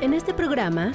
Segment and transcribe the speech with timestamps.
[0.00, 0.92] En este programa,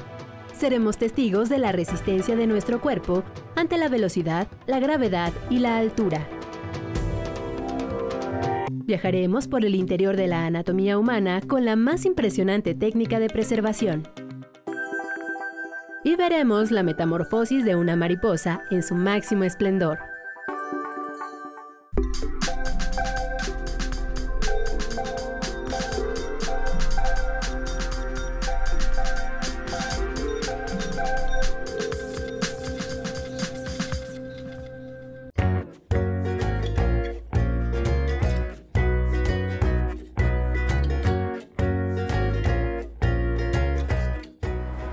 [0.54, 3.24] seremos testigos de la resistencia de nuestro cuerpo
[3.56, 6.28] ante la velocidad, la gravedad y la altura.
[8.72, 14.08] Viajaremos por el interior de la anatomía humana con la más impresionante técnica de preservación.
[16.04, 20.00] Y veremos la metamorfosis de una mariposa en su máximo esplendor.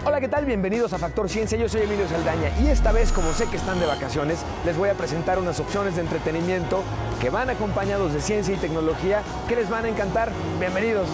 [0.08, 0.44] Hola, ¿qué tal?
[0.44, 1.58] Bienvenidos a Factor Ciencia.
[1.58, 4.88] Yo soy Emilio Saldaña y esta vez, como sé que están de vacaciones, les voy
[4.88, 6.84] a presentar unas opciones de entretenimiento
[7.20, 10.30] que van acompañados de ciencia y tecnología que les van a encantar.
[10.60, 11.08] Bienvenidos.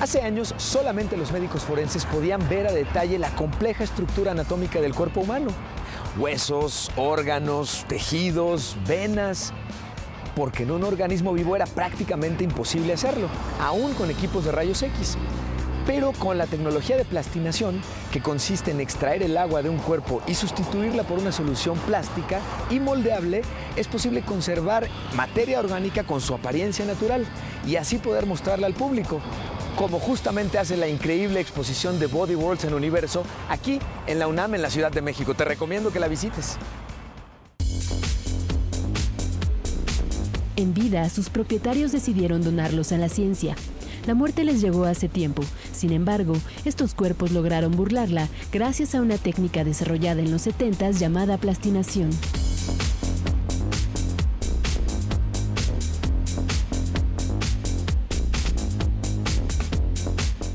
[0.00, 4.94] Hace años solamente los médicos forenses podían ver a detalle la compleja estructura anatómica del
[4.94, 5.50] cuerpo humano.
[6.18, 9.52] Huesos, órganos, tejidos, venas.
[10.34, 13.28] Porque en un organismo vivo era prácticamente imposible hacerlo,
[13.60, 15.16] aún con equipos de rayos X.
[15.86, 17.80] Pero con la tecnología de plastinación,
[18.12, 22.40] que consiste en extraer el agua de un cuerpo y sustituirla por una solución plástica
[22.70, 23.42] y moldeable,
[23.74, 27.26] es posible conservar materia orgánica con su apariencia natural
[27.66, 29.20] y así poder mostrarla al público,
[29.76, 34.54] como justamente hace la increíble exposición de Body Worlds en Universo aquí en la UNAM
[34.54, 35.34] en la Ciudad de México.
[35.34, 36.58] Te recomiendo que la visites.
[40.62, 43.56] En vida, sus propietarios decidieron donarlos a la ciencia.
[44.06, 45.42] La muerte les llegó hace tiempo.
[45.72, 51.36] Sin embargo, estos cuerpos lograron burlarla gracias a una técnica desarrollada en los 70 llamada
[51.36, 52.10] plastinación.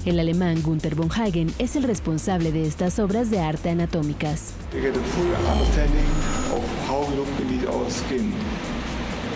[0.06, 4.54] El alemán Gunther von Hagen es el responsable de estas obras de arte anatómicas.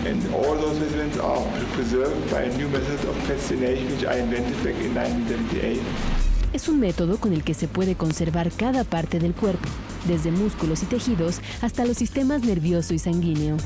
[0.05, 0.81] And all those
[1.19, 5.79] are preserved by a new method of plastination which I invented back in 1978.
[6.53, 9.69] Es un método con el que se puede conservar cada parte del cuerpo,
[10.07, 13.57] desde músculos y tejidos hasta los sistemas nervioso y sanguíneo.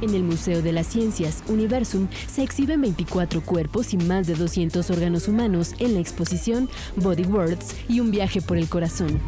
[0.00, 4.90] En el Museo de las Ciencias, Universum, se exhiben 24 cuerpos y más de 200
[4.90, 9.20] órganos humanos en la exposición Body Words y un viaje por el corazón.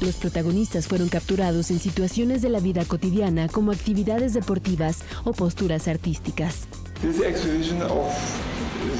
[0.00, 5.88] Los protagonistas fueron capturados en situaciones de la vida cotidiana como actividades deportivas o posturas
[5.88, 6.66] artísticas.
[7.02, 8.08] This exposition of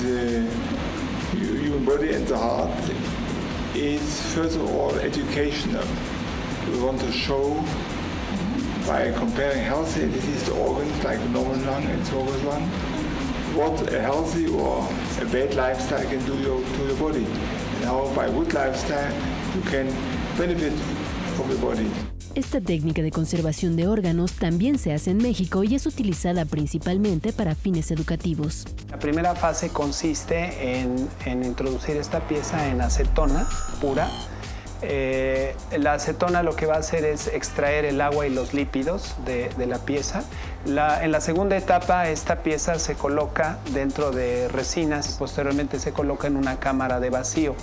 [0.02, 0.46] the
[1.32, 2.70] human body and the heart
[3.74, 4.00] is
[4.34, 5.84] first of all educational.
[6.70, 7.56] We want to show
[8.86, 12.68] by comparing healthy and diseased organs like normal lung and smokers lung
[13.54, 14.86] what a healthy or
[15.20, 19.12] a bad lifestyle can do your, to your body and how by good lifestyle
[19.54, 19.88] you can
[20.38, 20.72] benefit
[21.36, 21.86] from the body.
[22.34, 27.32] Esta técnica de conservación de órganos también se hace en México y es utilizada principalmente
[27.32, 28.66] para fines educativos.
[28.88, 33.48] La primera fase consiste en, en introducir esta pieza en acetona
[33.80, 34.08] pura.
[34.82, 39.14] Eh, la acetona lo que va a hacer es extraer el agua y los lípidos
[39.26, 40.22] de, de la pieza.
[40.64, 46.28] La- en la segunda etapa esta pieza se coloca dentro de resinas, posteriormente se coloca
[46.28, 47.56] en una cámara de vacío.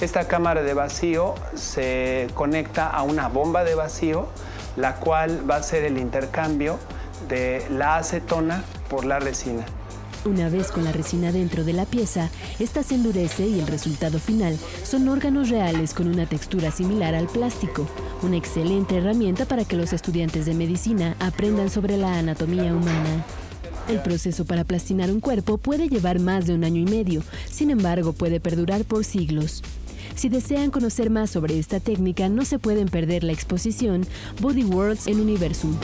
[0.00, 4.28] Esta cámara de vacío se conecta a una bomba de vacío,
[4.76, 6.78] la cual va a ser el intercambio
[7.28, 9.64] de la acetona por la resina.
[10.26, 14.18] Una vez con la resina dentro de la pieza, esta se endurece y el resultado
[14.18, 17.86] final son órganos reales con una textura similar al plástico,
[18.22, 23.24] una excelente herramienta para que los estudiantes de medicina aprendan sobre la anatomía humana.
[23.88, 27.70] El proceso para plastinar un cuerpo puede llevar más de un año y medio, sin
[27.70, 29.62] embargo puede perdurar por siglos.
[30.14, 34.06] Si desean conocer más sobre esta técnica, no se pueden perder la exposición
[34.40, 35.74] Body Worlds en Universum.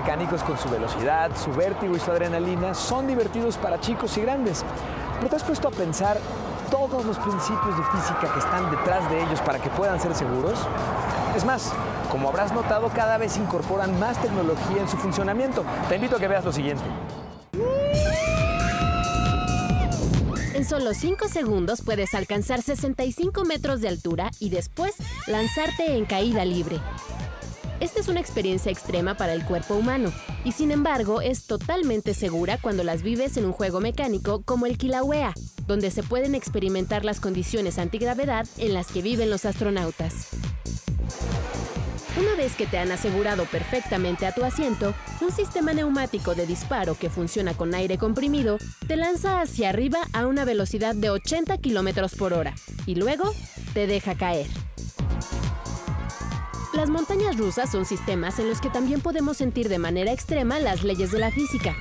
[0.00, 4.64] Mecánicos con su velocidad, su vértigo y su adrenalina son divertidos para chicos y grandes.
[5.16, 6.16] Pero te has puesto a pensar
[6.70, 10.58] todos los principios de física que están detrás de ellos para que puedan ser seguros?
[11.36, 11.72] Es más,
[12.10, 15.64] como habrás notado, cada vez incorporan más tecnología en su funcionamiento.
[15.90, 16.84] Te invito a que veas lo siguiente.
[20.54, 24.94] En solo 5 segundos puedes alcanzar 65 metros de altura y después
[25.26, 26.80] lanzarte en caída libre.
[27.80, 30.12] Esta es una experiencia extrema para el cuerpo humano
[30.44, 34.76] y sin embargo es totalmente segura cuando las vives en un juego mecánico como el
[34.76, 35.32] Kilauea,
[35.66, 40.28] donde se pueden experimentar las condiciones antigravedad en las que viven los astronautas.
[42.18, 44.92] Una vez que te han asegurado perfectamente a tu asiento,
[45.22, 50.26] un sistema neumático de disparo que funciona con aire comprimido te lanza hacia arriba a
[50.26, 52.54] una velocidad de 80 km por hora
[52.84, 53.32] y luego
[53.72, 54.48] te deja caer.
[56.72, 60.84] Las montañas rusas son sistemas en los que también podemos sentir de manera extrema las
[60.84, 61.74] leyes de la física.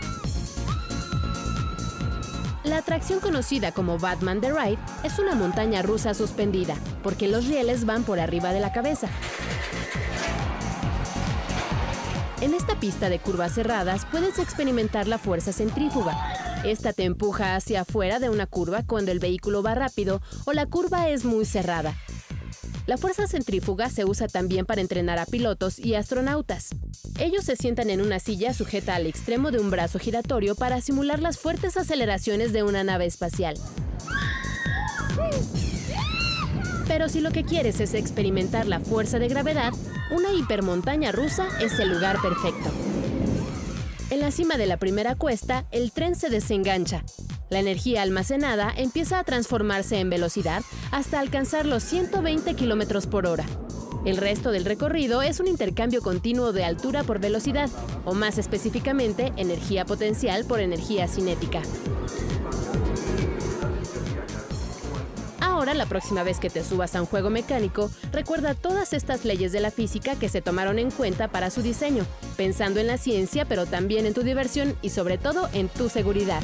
[2.64, 7.86] La atracción conocida como Batman the Ride es una montaña rusa suspendida, porque los rieles
[7.86, 9.08] van por arriba de la cabeza.
[12.42, 16.18] En esta pista de curvas cerradas puedes experimentar la fuerza centrífuga.
[16.64, 20.66] Esta te empuja hacia afuera de una curva cuando el vehículo va rápido o la
[20.66, 21.96] curva es muy cerrada.
[22.90, 26.70] La fuerza centrífuga se usa también para entrenar a pilotos y astronautas.
[27.20, 31.20] Ellos se sientan en una silla sujeta al extremo de un brazo giratorio para simular
[31.20, 33.54] las fuertes aceleraciones de una nave espacial.
[36.88, 39.72] Pero si lo que quieres es experimentar la fuerza de gravedad,
[40.10, 42.72] una hipermontaña rusa es el lugar perfecto.
[44.10, 47.04] En la cima de la primera cuesta, el tren se desengancha.
[47.50, 50.62] La energía almacenada empieza a transformarse en velocidad
[50.92, 53.46] hasta alcanzar los 120 km por hora.
[54.06, 57.70] El resto del recorrido es un intercambio continuo de altura por velocidad,
[58.06, 61.62] o más específicamente, energía potencial por energía cinética.
[65.42, 69.52] Ahora, la próxima vez que te subas a un juego mecánico, recuerda todas estas leyes
[69.52, 72.06] de la física que se tomaron en cuenta para su diseño,
[72.38, 76.42] pensando en la ciencia, pero también en tu diversión y sobre todo en tu seguridad.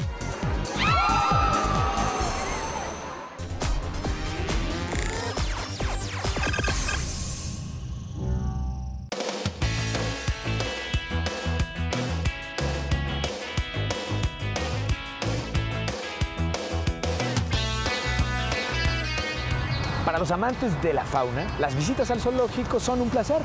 [20.26, 23.40] Los amantes de la fauna, las visitas al zoológico son un placer.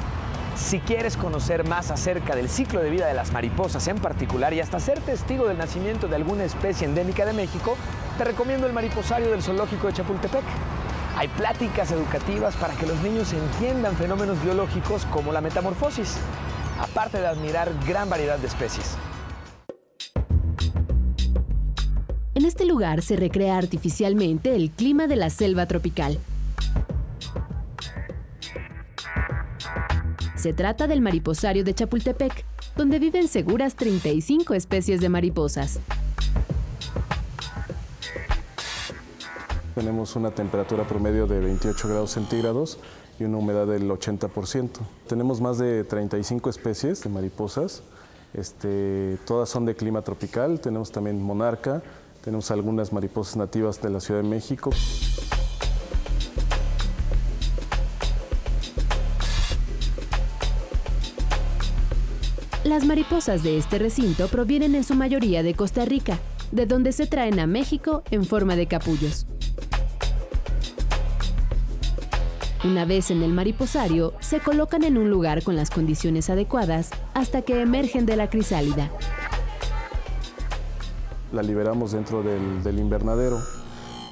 [0.55, 4.61] Si quieres conocer más acerca del ciclo de vida de las mariposas en particular y
[4.61, 7.77] hasta ser testigo del nacimiento de alguna especie endémica de México,
[8.17, 10.41] te recomiendo el mariposario del zoológico de Chapultepec.
[11.17, 16.17] Hay pláticas educativas para que los niños entiendan fenómenos biológicos como la metamorfosis,
[16.79, 18.97] aparte de admirar gran variedad de especies.
[22.33, 26.17] En este lugar se recrea artificialmente el clima de la selva tropical.
[30.41, 32.43] Se trata del mariposario de Chapultepec,
[32.75, 35.79] donde viven seguras 35 especies de mariposas.
[39.75, 42.79] Tenemos una temperatura promedio de 28 grados centígrados
[43.19, 44.79] y una humedad del 80%.
[45.07, 47.83] Tenemos más de 35 especies de mariposas.
[48.33, 50.59] Este, todas son de clima tropical.
[50.59, 51.83] Tenemos también monarca.
[52.23, 54.71] Tenemos algunas mariposas nativas de la Ciudad de México.
[62.71, 66.17] Las mariposas de este recinto provienen en su mayoría de Costa Rica,
[66.53, 69.27] de donde se traen a México en forma de capullos.
[72.63, 77.41] Una vez en el mariposario, se colocan en un lugar con las condiciones adecuadas hasta
[77.41, 78.89] que emergen de la crisálida.
[81.33, 83.41] La liberamos dentro del, invernadero.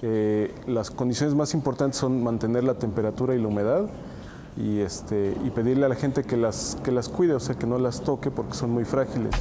[0.02, 3.90] Eh, las condiciones más importantes son mantener la temperatura y la humedad
[4.58, 7.68] y, este, y pedirle a la gente que las, que las cuide, o sea, que
[7.68, 9.34] no las toque porque son muy frágiles.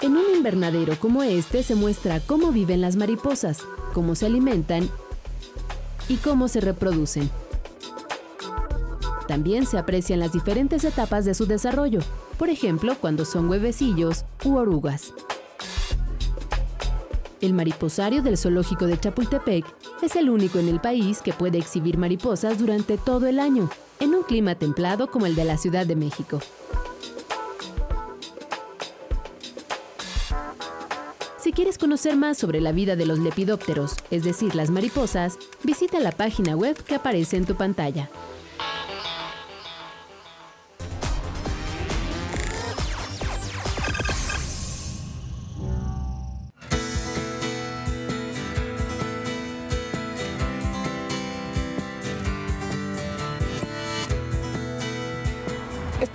[0.00, 3.62] En un invernadero como este se muestra cómo viven las mariposas,
[3.92, 4.88] cómo se alimentan
[6.08, 7.28] y cómo se reproducen.
[9.26, 12.00] También se aprecian las diferentes etapas de su desarrollo,
[12.38, 15.12] por ejemplo, cuando son huevecillos u orugas.
[17.40, 19.64] El mariposario del zoológico de Chapultepec
[20.02, 24.14] es el único en el país que puede exhibir mariposas durante todo el año, en
[24.14, 26.40] un clima templado como el de la Ciudad de México.
[31.38, 36.00] Si quieres conocer más sobre la vida de los lepidópteros, es decir, las mariposas, visita
[36.00, 38.10] la página web que aparece en tu pantalla.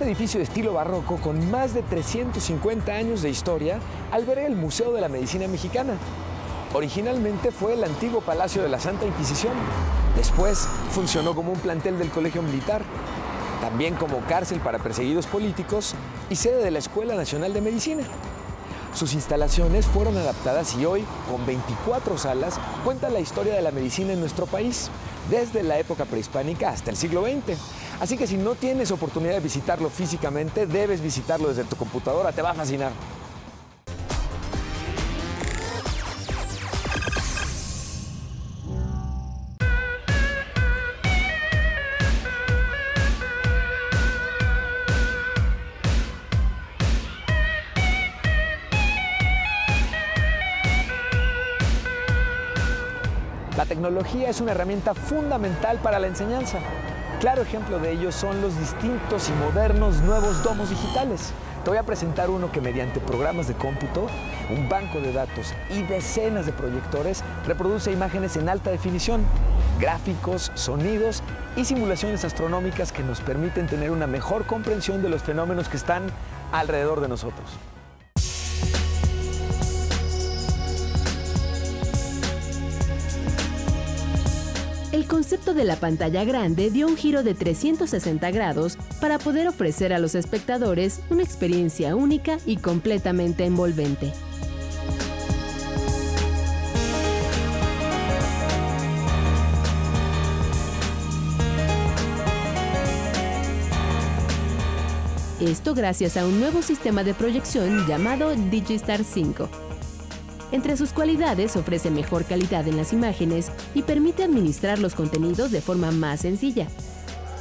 [0.04, 3.78] Edificio de estilo barroco, con más de 350 años de historia,
[4.12, 5.94] alberga el Museo de la Medicina Mexicana.
[6.74, 9.54] Originalmente fue el antiguo Palacio de la Santa Inquisición.
[10.16, 12.82] Después funcionó como un plantel del Colegio Militar,
[13.60, 15.94] también como cárcel para perseguidos políticos
[16.28, 18.02] y sede de la Escuela Nacional de Medicina.
[18.94, 24.12] Sus instalaciones fueron adaptadas y hoy, con 24 salas, cuenta la historia de la medicina
[24.12, 24.90] en nuestro país,
[25.30, 27.58] desde la época prehispánica hasta el siglo XX.
[28.04, 32.42] Así que si no tienes oportunidad de visitarlo físicamente, debes visitarlo desde tu computadora, te
[32.42, 32.92] va a fascinar.
[53.56, 56.58] La tecnología es una herramienta fundamental para la enseñanza.
[57.24, 61.32] Claro ejemplo de ello son los distintos y modernos nuevos domos digitales.
[61.64, 64.08] Te voy a presentar uno que mediante programas de cómputo,
[64.50, 69.22] un banco de datos y decenas de proyectores reproduce imágenes en alta definición,
[69.80, 71.22] gráficos, sonidos
[71.56, 76.02] y simulaciones astronómicas que nos permiten tener una mejor comprensión de los fenómenos que están
[76.52, 77.58] alrededor de nosotros.
[84.94, 89.92] El concepto de la pantalla grande dio un giro de 360 grados para poder ofrecer
[89.92, 94.12] a los espectadores una experiencia única y completamente envolvente.
[105.40, 109.73] Esto gracias a un nuevo sistema de proyección llamado Digistar 5.
[110.52, 115.60] Entre sus cualidades ofrece mejor calidad en las imágenes y permite administrar los contenidos de
[115.60, 116.68] forma más sencilla.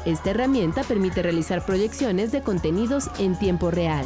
[0.05, 4.05] Esta herramienta permite realizar proyecciones de contenidos en tiempo real.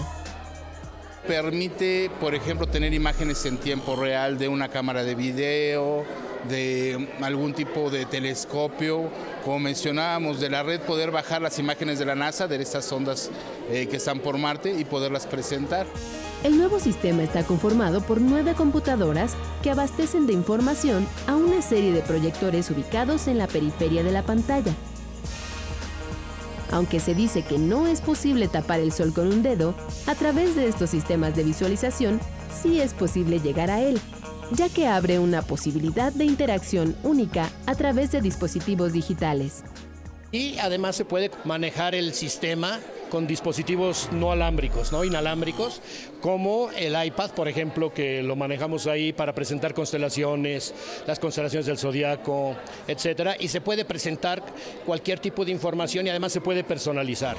[1.28, 6.06] Permite, por ejemplo, tener imágenes en tiempo real de una cámara de video,
[6.48, 9.10] de algún tipo de telescopio,
[9.44, 13.30] como mencionábamos, de la red, poder bajar las imágenes de la NASA, de estas ondas
[13.72, 15.86] eh, que están por Marte y poderlas presentar.
[16.44, 21.92] El nuevo sistema está conformado por nueve computadoras que abastecen de información a una serie
[21.92, 24.72] de proyectores ubicados en la periferia de la pantalla.
[26.72, 29.74] Aunque se dice que no es posible tapar el sol con un dedo,
[30.06, 32.20] a través de estos sistemas de visualización
[32.62, 34.00] sí es posible llegar a él,
[34.52, 39.64] ya que abre una posibilidad de interacción única a través de dispositivos digitales.
[40.32, 42.80] Y además se puede manejar el sistema
[43.10, 45.82] con dispositivos no alámbricos, no inalámbricos,
[46.22, 50.74] como el iPad, por ejemplo, que lo manejamos ahí para presentar constelaciones,
[51.06, 52.56] las constelaciones del zodiaco,
[52.88, 54.44] etcétera, y se puede presentar
[54.86, 57.38] cualquier tipo de información y además se puede personalizar.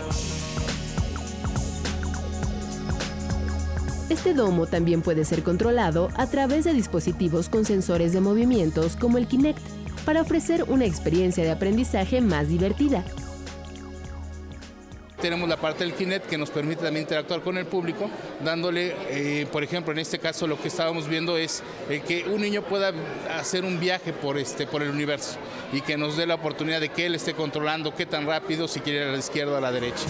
[4.08, 9.18] Este domo también puede ser controlado a través de dispositivos con sensores de movimientos como
[9.18, 9.60] el Kinect,
[10.06, 13.04] para ofrecer una experiencia de aprendizaje más divertida.
[15.20, 18.08] Tenemos la parte del Kinect que nos permite también interactuar con el público,
[18.44, 22.40] dándole, eh, por ejemplo, en este caso lo que estábamos viendo es eh, que un
[22.40, 22.92] niño pueda
[23.36, 25.36] hacer un viaje por, este, por el universo
[25.72, 28.78] y que nos dé la oportunidad de que él esté controlando qué tan rápido, si
[28.78, 30.06] quiere ir a la izquierda o a la derecha.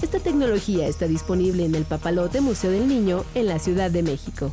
[0.00, 4.52] Esta tecnología está disponible en el Papalote Museo del Niño en la Ciudad de México.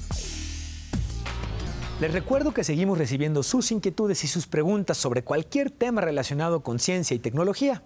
[2.02, 6.80] Les recuerdo que seguimos recibiendo sus inquietudes y sus preguntas sobre cualquier tema relacionado con
[6.80, 7.84] ciencia y tecnología.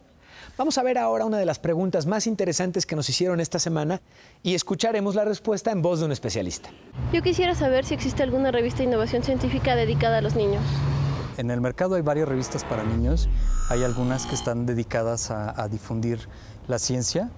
[0.57, 4.01] Vamos a ver ahora una de las preguntas más interesantes que nos hicieron esta semana
[4.43, 6.69] y escucharemos la respuesta en voz de un especialista.
[7.13, 10.63] Yo quisiera saber si existe alguna revista de innovación científica dedicada a los niños.
[11.37, 13.29] En el mercado hay varias revistas para niños,
[13.69, 16.27] hay algunas que están dedicadas a, a difundir
[16.67, 17.29] la ciencia.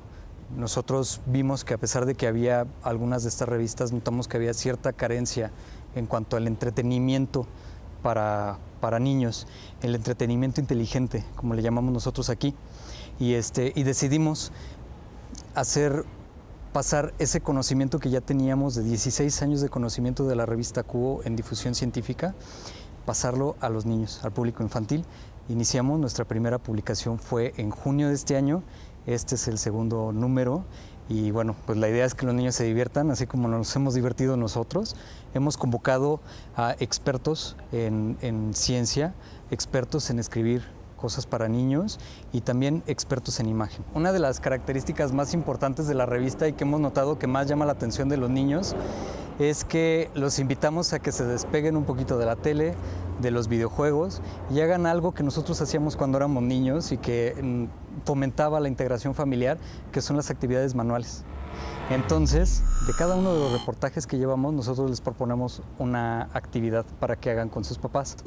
[0.57, 4.53] Nosotros vimos que a pesar de que había algunas de estas revistas, notamos que había
[4.53, 5.51] cierta carencia
[5.95, 7.45] en cuanto al entretenimiento
[8.01, 9.47] para, para niños,
[9.81, 12.55] el entretenimiento inteligente, como le llamamos nosotros aquí.
[13.21, 14.51] Y, este, y decidimos
[15.53, 16.05] hacer
[16.73, 21.21] pasar ese conocimiento que ya teníamos de 16 años de conocimiento de la revista Cubo
[21.23, 22.33] en difusión científica,
[23.05, 25.05] pasarlo a los niños, al público infantil.
[25.49, 28.63] Iniciamos, nuestra primera publicación fue en junio de este año,
[29.05, 30.65] este es el segundo número
[31.07, 33.93] y bueno, pues la idea es que los niños se diviertan, así como nos hemos
[33.93, 34.95] divertido nosotros.
[35.35, 36.21] Hemos convocado
[36.55, 39.13] a expertos en ciencia,
[39.51, 41.99] expertos en escribir cosas para niños
[42.31, 43.83] y también expertos en imagen.
[43.95, 47.47] Una de las características más importantes de la revista y que hemos notado que más
[47.47, 48.75] llama la atención de los niños
[49.39, 52.75] es que los invitamos a que se despeguen un poquito de la tele,
[53.21, 58.05] de los videojuegos y hagan algo que nosotros hacíamos cuando éramos niños y que mm,
[58.05, 59.57] fomentaba la integración familiar,
[59.91, 61.23] que son las actividades manuales.
[61.89, 67.15] Entonces, de cada uno de los reportajes que llevamos, nosotros les proponemos una actividad para
[67.15, 68.17] que hagan con sus papás.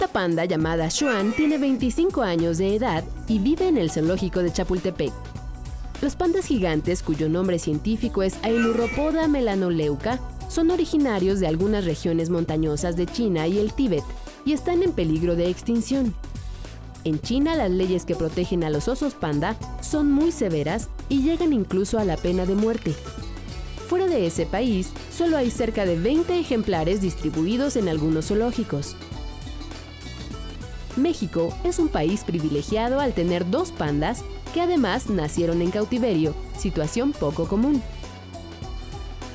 [0.00, 4.50] Esta panda llamada Xuan tiene 25 años de edad y vive en el zoológico de
[4.50, 5.12] Chapultepec.
[6.00, 12.96] Los pandas gigantes, cuyo nombre científico es Ailuropoda melanoleuca, son originarios de algunas regiones montañosas
[12.96, 14.02] de China y el Tíbet
[14.46, 16.14] y están en peligro de extinción.
[17.04, 21.52] En China las leyes que protegen a los osos panda son muy severas y llegan
[21.52, 22.94] incluso a la pena de muerte.
[23.86, 28.96] Fuera de ese país, solo hay cerca de 20 ejemplares distribuidos en algunos zoológicos.
[30.96, 37.12] México es un país privilegiado al tener dos pandas que además nacieron en cautiverio, situación
[37.12, 37.82] poco común.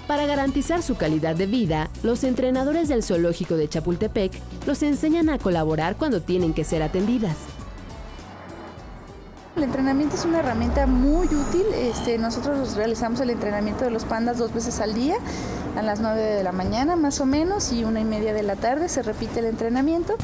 [0.08, 4.34] Para garantizar su calidad de vida, los entrenadores del zoológico de Chapultepec
[4.68, 7.38] los enseñan a colaborar cuando tienen que ser atendidas.
[9.56, 11.66] El entrenamiento es una herramienta muy útil.
[11.74, 15.16] Este, nosotros realizamos el entrenamiento de los pandas dos veces al día,
[15.78, 18.58] a las 9 de la mañana más o menos y una y media de la
[18.58, 20.18] tarde se repite el entrenamiento.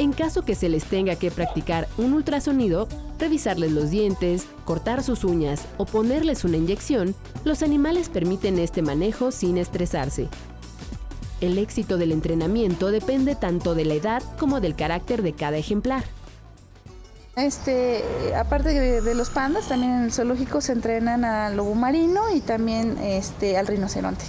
[0.00, 2.88] En caso que se les tenga que practicar un ultrasonido,
[3.18, 7.14] revisarles los dientes, cortar sus uñas o ponerles una inyección,
[7.44, 10.28] los animales permiten este manejo sin estresarse.
[11.42, 16.04] El éxito del entrenamiento depende tanto de la edad como del carácter de cada ejemplar.
[17.36, 18.02] Este,
[18.34, 18.70] aparte
[19.02, 23.58] de, los pandas, también en el zoológico se entrenan al lobo marino y también este,
[23.58, 24.24] al rinoceronte.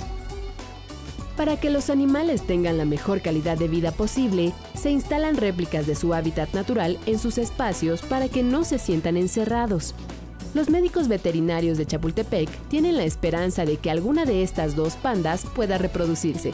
[1.41, 5.95] Para que los animales tengan la mejor calidad de vida posible, se instalan réplicas de
[5.95, 9.95] su hábitat natural en sus espacios para que no se sientan encerrados.
[10.53, 15.47] Los médicos veterinarios de Chapultepec tienen la esperanza de que alguna de estas dos pandas
[15.55, 16.53] pueda reproducirse.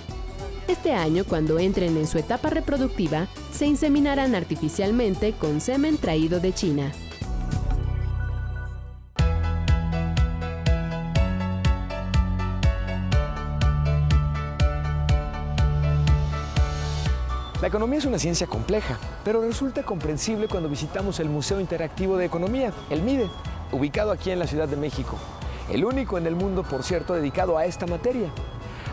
[0.70, 6.54] Este año, cuando entren en su etapa reproductiva, se inseminarán artificialmente con semen traído de
[6.54, 6.94] China.
[17.68, 22.24] La economía es una ciencia compleja, pero resulta comprensible cuando visitamos el Museo Interactivo de
[22.24, 23.30] Economía, el MIDE,
[23.74, 25.18] ubicado aquí en la Ciudad de México.
[25.70, 28.30] El único en el mundo, por cierto, dedicado a esta materia.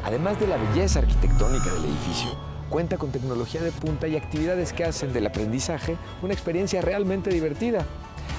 [0.03, 2.31] Además de la belleza arquitectónica del edificio,
[2.69, 7.87] cuenta con tecnología de punta y actividades que hacen del aprendizaje una experiencia realmente divertida.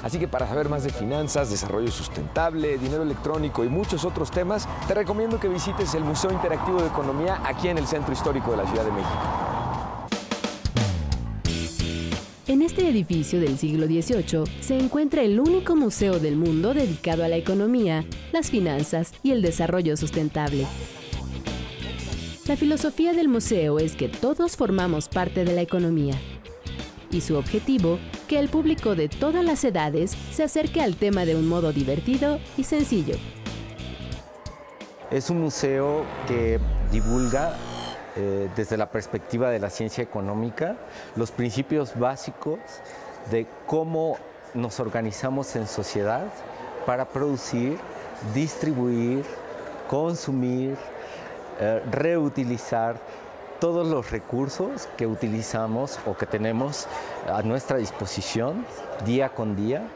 [0.04, 4.68] Así que para saber más de finanzas, desarrollo sustentable, dinero electrónico y muchos otros temas,
[4.86, 8.58] te recomiendo que visites el Museo Interactivo de Economía aquí en el Centro Histórico de
[8.58, 9.45] la Ciudad de México.
[12.66, 17.38] Este edificio del siglo XVIII se encuentra el único museo del mundo dedicado a la
[17.38, 20.66] economía, las finanzas y el desarrollo sustentable.
[22.48, 26.16] La filosofía del museo es que todos formamos parte de la economía.
[27.12, 31.36] Y su objetivo, que el público de todas las edades se acerque al tema de
[31.36, 33.16] un modo divertido y sencillo.
[35.12, 36.60] Es un museo que
[36.92, 37.56] divulga
[38.16, 40.76] eh, desde la perspectiva de la ciencia económica,
[41.16, 42.60] los principios básicos
[43.30, 44.18] de cómo
[44.54, 46.24] nos organizamos en sociedad
[46.86, 47.78] para producir,
[48.34, 49.26] distribuir,
[49.90, 50.78] consumir,
[51.60, 52.98] eh, reutilizar
[53.60, 56.88] todos los recursos que utilizamos o que tenemos
[57.28, 58.66] a nuestra disposición
[59.06, 59.90] día con día.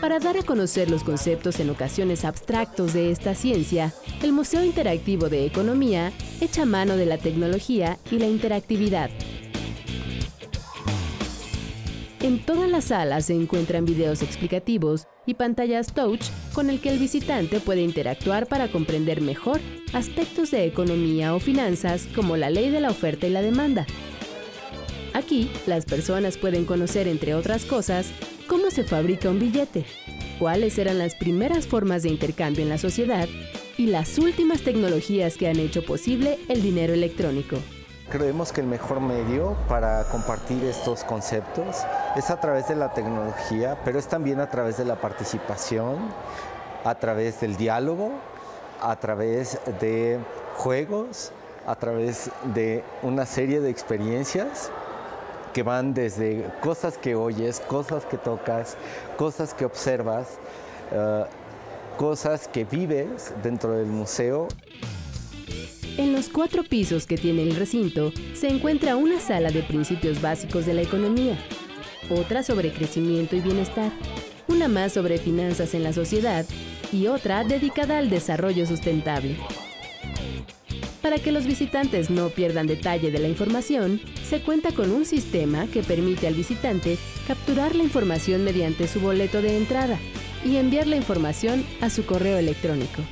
[0.00, 5.28] Para dar a conocer los conceptos en ocasiones abstractos de esta ciencia, el Museo Interactivo
[5.28, 6.10] de Economía
[6.40, 9.10] echa mano de la tecnología y la interactividad.
[12.22, 16.98] En todas las salas se encuentran videos explicativos y pantallas touch con el que el
[16.98, 19.60] visitante puede interactuar para comprender mejor
[19.92, 23.86] aspectos de economía o finanzas como la ley de la oferta y la demanda.
[25.12, 28.12] Aquí, las personas pueden conocer, entre otras cosas,
[28.50, 29.86] cómo se fabrica un billete,
[30.40, 33.28] cuáles eran las primeras formas de intercambio en la sociedad
[33.78, 37.58] y las últimas tecnologías que han hecho posible el dinero electrónico.
[38.10, 41.76] Creemos que el mejor medio para compartir estos conceptos
[42.16, 45.98] es a través de la tecnología, pero es también a través de la participación,
[46.82, 48.10] a través del diálogo,
[48.82, 50.18] a través de
[50.56, 51.30] juegos,
[51.68, 54.72] a través de una serie de experiencias
[55.52, 58.76] que van desde cosas que oyes, cosas que tocas,
[59.16, 60.38] cosas que observas,
[60.92, 61.24] uh,
[61.96, 64.48] cosas que vives dentro del museo.
[65.96, 70.64] En los cuatro pisos que tiene el recinto se encuentra una sala de principios básicos
[70.66, 71.36] de la economía,
[72.08, 73.92] otra sobre crecimiento y bienestar,
[74.48, 76.46] una más sobre finanzas en la sociedad
[76.92, 79.36] y otra dedicada al desarrollo sustentable.
[81.10, 85.66] Para que los visitantes no pierdan detalle de la información, se cuenta con un sistema
[85.66, 89.98] que permite al visitante capturar la información mediante su boleto de entrada
[90.44, 93.02] y enviar la información a su correo electrónico.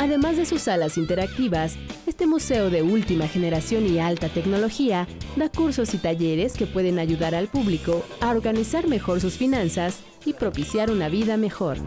[0.00, 1.76] Además de sus salas interactivas,
[2.08, 5.06] este museo de última generación y alta tecnología
[5.36, 10.32] da cursos y talleres que pueden ayudar al público a organizar mejor sus finanzas y
[10.32, 11.78] propiciar una vida mejor.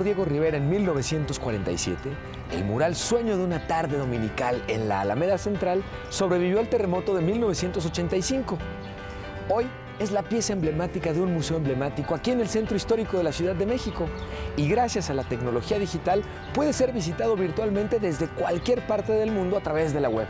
[0.00, 2.08] Por Diego Rivera en 1947,
[2.52, 7.20] el mural Sueño de una tarde dominical en la Alameda Central sobrevivió al terremoto de
[7.20, 8.56] 1985.
[9.50, 9.66] Hoy
[9.98, 13.32] es la pieza emblemática de un museo emblemático aquí en el centro histórico de la
[13.32, 14.06] Ciudad de México
[14.56, 16.22] y gracias a la tecnología digital
[16.54, 20.28] puede ser visitado virtualmente desde cualquier parte del mundo a través de la web.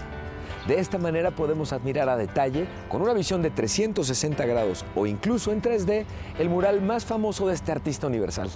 [0.66, 5.52] De esta manera podemos admirar a detalle, con una visión de 360 grados o incluso
[5.52, 6.06] en 3D,
[6.40, 8.50] el mural más famoso de este artista universal.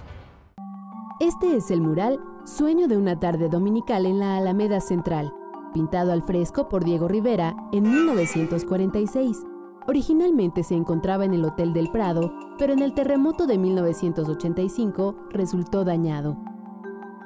[1.20, 5.32] Este es el mural Sueño de una tarde dominical en la Alameda Central,
[5.72, 9.44] pintado al fresco por Diego Rivera en 1946.
[9.86, 15.84] Originalmente se encontraba en el Hotel del Prado, pero en el terremoto de 1985 resultó
[15.84, 16.36] dañado.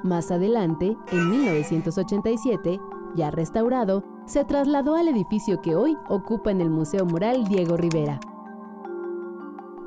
[0.03, 2.79] Más adelante, en 1987,
[3.15, 8.19] ya restaurado, se trasladó al edificio que hoy ocupa en el Museo Mural Diego Rivera.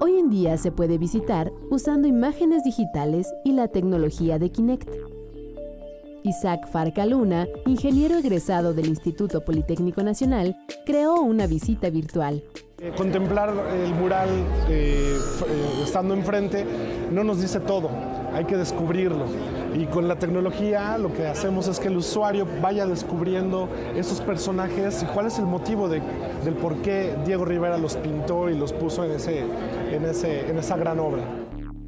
[0.04, 4.88] Hoy en día se puede visitar usando imágenes digitales y la tecnología de Kinect.
[6.24, 12.42] Isaac Farca Luna, ingeniero egresado del Instituto Politécnico Nacional, creó una visita virtual.
[12.80, 14.28] Eh, contemplar el mural
[14.68, 16.66] eh, eh, estando enfrente
[17.12, 17.88] no nos dice todo,
[18.34, 19.26] hay que descubrirlo.
[19.72, 25.00] Y con la tecnología lo que hacemos es que el usuario vaya descubriendo esos personajes
[25.04, 26.02] y cuál es el motivo de,
[26.44, 29.44] del por qué Diego Rivera los pintó y los puso en, ese,
[29.92, 31.22] en, ese, en esa gran obra.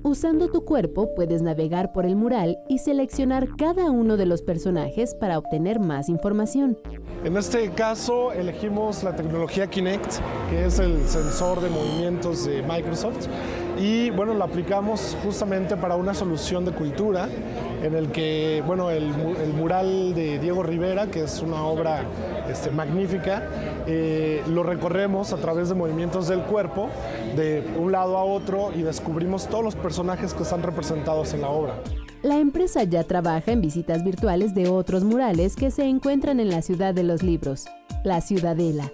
[0.06, 5.14] Usando tu cuerpo puedes navegar por el mural y seleccionar cada uno de los personajes
[5.14, 6.78] para obtener más información.
[7.24, 10.16] En este caso elegimos la tecnología Kinect,
[10.50, 13.28] que es el sensor de movimientos de Microsoft,
[13.78, 17.28] y bueno, lo aplicamos justamente para una solución de cultura
[17.82, 19.08] en el que, bueno, el,
[19.56, 22.02] mural de Diego Rivera, que es una obra
[22.50, 23.42] este, magnífica,
[23.86, 26.88] eh, lo recorremos a través de movimientos del cuerpo,
[27.36, 31.48] de un lado a otro, y descubrimos todos los personajes que están representados en la
[31.48, 31.74] obra.
[32.22, 36.62] La empresa ya trabaja en visitas virtuales de otros murales que se encuentran en la
[36.62, 37.66] ciudad de los libros,
[38.02, 38.90] la Ciudadela.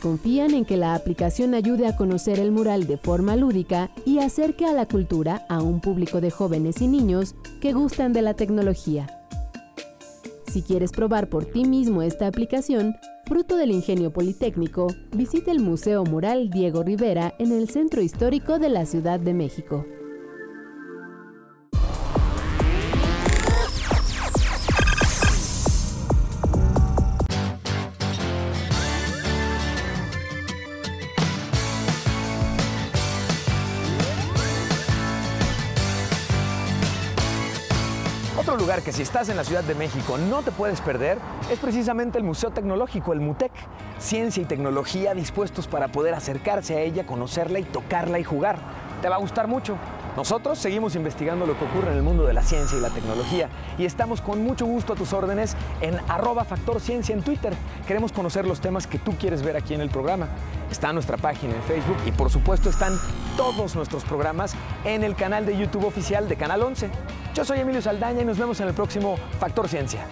[0.00, 4.64] Confían en que la aplicación ayude a conocer el mural de forma lúdica y acerque
[4.64, 9.08] a la cultura a un público de jóvenes y niños que gustan de la tecnología.
[10.46, 16.02] Si quieres probar por ti mismo esta aplicación, fruto del ingenio politécnico, visita el Museo
[16.04, 19.84] Mural Diego Rivera en el Centro Histórico de la Ciudad de México.
[38.40, 41.18] Otro lugar que si estás en la Ciudad de México no te puedes perder
[41.52, 43.52] es precisamente el Museo Tecnológico, el MUTEC.
[43.98, 48.56] Ciencia y tecnología dispuestos para poder acercarse a ella, conocerla y tocarla y jugar.
[49.02, 49.76] Te va a gustar mucho.
[50.16, 53.50] Nosotros seguimos investigando lo que ocurre en el mundo de la ciencia y la tecnología
[53.76, 57.52] y estamos con mucho gusto a tus órdenes en arroba Factor Ciencia en Twitter.
[57.86, 60.28] Queremos conocer los temas que tú quieres ver aquí en el programa.
[60.70, 62.98] Está nuestra página en Facebook y por supuesto están
[63.36, 64.54] todos nuestros programas
[64.86, 66.88] en el canal de YouTube oficial de Canal 11.
[67.34, 70.06] Yo soy Emilio Saldaña y nos vemos en el próximo Factor Ciencia.